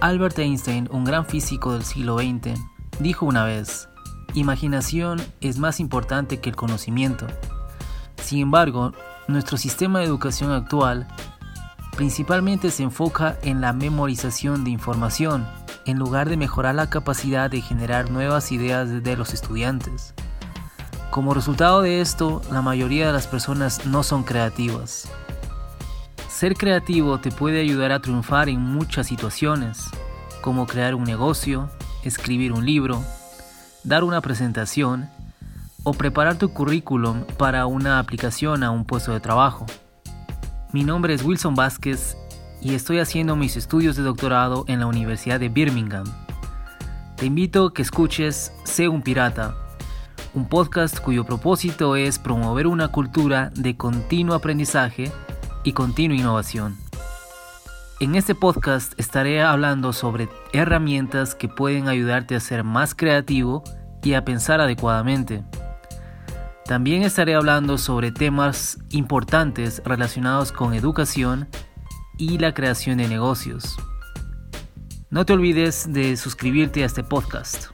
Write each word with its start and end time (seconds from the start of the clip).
Albert 0.00 0.38
Einstein, 0.38 0.88
un 0.90 1.04
gran 1.04 1.26
físico 1.26 1.74
del 1.74 1.84
siglo 1.84 2.18
XX, 2.18 2.58
dijo 3.00 3.26
una 3.26 3.44
vez, 3.44 3.86
imaginación 4.32 5.20
es 5.42 5.58
más 5.58 5.78
importante 5.78 6.40
que 6.40 6.48
el 6.48 6.56
conocimiento. 6.56 7.26
Sin 8.22 8.40
embargo, 8.40 8.92
nuestro 9.28 9.58
sistema 9.58 9.98
de 9.98 10.06
educación 10.06 10.52
actual 10.52 11.06
principalmente 11.96 12.70
se 12.70 12.82
enfoca 12.82 13.36
en 13.42 13.60
la 13.60 13.74
memorización 13.74 14.64
de 14.64 14.70
información, 14.70 15.46
en 15.84 15.98
lugar 15.98 16.30
de 16.30 16.38
mejorar 16.38 16.76
la 16.76 16.88
capacidad 16.88 17.50
de 17.50 17.60
generar 17.60 18.10
nuevas 18.10 18.52
ideas 18.52 19.02
de 19.02 19.16
los 19.16 19.34
estudiantes. 19.34 20.14
Como 21.10 21.34
resultado 21.34 21.82
de 21.82 22.00
esto, 22.00 22.40
la 22.50 22.62
mayoría 22.62 23.08
de 23.08 23.12
las 23.12 23.26
personas 23.26 23.84
no 23.84 24.02
son 24.02 24.22
creativas. 24.22 25.10
Ser 26.40 26.54
creativo 26.54 27.20
te 27.20 27.30
puede 27.30 27.60
ayudar 27.60 27.92
a 27.92 28.00
triunfar 28.00 28.48
en 28.48 28.62
muchas 28.62 29.08
situaciones, 29.08 29.90
como 30.40 30.66
crear 30.66 30.94
un 30.94 31.04
negocio, 31.04 31.68
escribir 32.02 32.52
un 32.52 32.64
libro, 32.64 33.04
dar 33.84 34.04
una 34.04 34.22
presentación 34.22 35.10
o 35.82 35.92
preparar 35.92 36.38
tu 36.38 36.48
currículum 36.48 37.24
para 37.36 37.66
una 37.66 37.98
aplicación 37.98 38.64
a 38.64 38.70
un 38.70 38.86
puesto 38.86 39.12
de 39.12 39.20
trabajo. 39.20 39.66
Mi 40.72 40.82
nombre 40.82 41.12
es 41.12 41.22
Wilson 41.22 41.56
Vázquez 41.56 42.16
y 42.62 42.74
estoy 42.74 43.00
haciendo 43.00 43.36
mis 43.36 43.58
estudios 43.58 43.96
de 43.96 44.02
doctorado 44.02 44.64
en 44.66 44.80
la 44.80 44.86
Universidad 44.86 45.38
de 45.40 45.50
Birmingham. 45.50 46.06
Te 47.16 47.26
invito 47.26 47.66
a 47.66 47.74
que 47.74 47.82
escuches 47.82 48.50
Sé 48.64 48.88
un 48.88 49.02
pirata, 49.02 49.54
un 50.32 50.48
podcast 50.48 51.00
cuyo 51.00 51.26
propósito 51.26 51.96
es 51.96 52.18
promover 52.18 52.66
una 52.66 52.88
cultura 52.88 53.50
de 53.54 53.76
continuo 53.76 54.34
aprendizaje 54.34 55.12
y 55.64 55.72
continua 55.72 56.16
innovación. 56.16 56.76
En 58.00 58.14
este 58.14 58.34
podcast 58.34 58.98
estaré 58.98 59.42
hablando 59.42 59.92
sobre 59.92 60.28
herramientas 60.52 61.34
que 61.34 61.48
pueden 61.48 61.88
ayudarte 61.88 62.34
a 62.34 62.40
ser 62.40 62.64
más 62.64 62.94
creativo 62.94 63.62
y 64.02 64.14
a 64.14 64.24
pensar 64.24 64.60
adecuadamente. 64.60 65.44
También 66.64 67.02
estaré 67.02 67.34
hablando 67.34 67.78
sobre 67.78 68.12
temas 68.12 68.78
importantes 68.90 69.82
relacionados 69.84 70.52
con 70.52 70.72
educación 70.72 71.48
y 72.16 72.38
la 72.38 72.54
creación 72.54 72.98
de 72.98 73.08
negocios. 73.08 73.76
No 75.10 75.26
te 75.26 75.32
olvides 75.32 75.92
de 75.92 76.16
suscribirte 76.16 76.84
a 76.84 76.86
este 76.86 77.02
podcast. 77.02 77.70